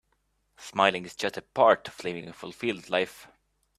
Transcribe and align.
Smiling 0.57 1.05
is 1.05 1.15
just 1.15 1.37
part 1.53 1.87
of 1.87 2.03
living 2.03 2.27
a 2.27 2.33
fulfilled 2.33 2.89
life. 2.89 3.27